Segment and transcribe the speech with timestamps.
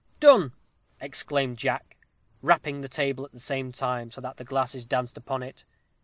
[0.19, 0.53] "Done!"
[0.99, 1.95] exclaimed Jack,
[2.41, 5.63] rapping the table at the same time, so that the glasses danced upon it.